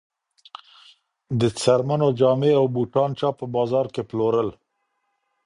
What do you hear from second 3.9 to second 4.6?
کي پلورل؟